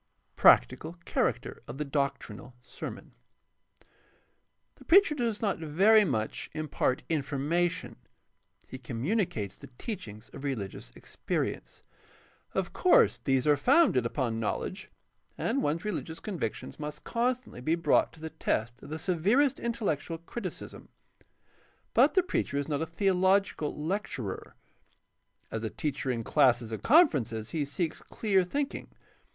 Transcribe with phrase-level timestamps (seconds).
[0.35, 3.11] Practical character of the doctrinal sermon.—
[4.77, 7.97] The preacher does not very much impart information;
[8.67, 11.83] he communicates the teachings of religious experience.
[12.55, 14.89] Of course these are founded upon knowledge,
[15.37, 19.59] and one's religious convictions must con stantly be brought to the test of the severest
[19.59, 20.89] intellectual criticism.
[21.93, 24.55] But the preacher is not a theological lecturer.
[25.51, 28.89] As a teacher in classes and conferences he seeks clear thinking.